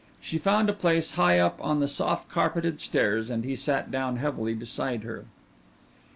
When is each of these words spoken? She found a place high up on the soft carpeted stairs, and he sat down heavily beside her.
She 0.19 0.39
found 0.39 0.67
a 0.67 0.73
place 0.73 1.11
high 1.11 1.37
up 1.37 1.59
on 1.63 1.79
the 1.79 1.87
soft 1.87 2.27
carpeted 2.27 2.81
stairs, 2.81 3.29
and 3.29 3.43
he 3.43 3.55
sat 3.55 3.91
down 3.91 4.15
heavily 4.15 4.55
beside 4.55 5.03
her. 5.03 5.25